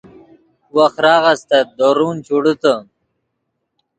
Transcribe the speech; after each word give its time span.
وخراغ 0.75 1.23
استت 1.33 1.65
دورون 1.77 2.17
چوڑیتے 2.27 2.73